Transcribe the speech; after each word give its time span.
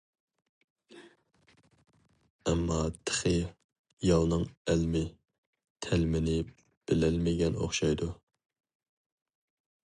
ئەمما 2.51 2.77
تېخى 3.09 3.33
ياۋنىڭ 4.07 4.47
ئەلمى- 4.73 5.05
تەلمىنى 5.89 6.39
بىلەلمىگەن 6.89 7.61
ئوخشايدۇ. 7.61 8.09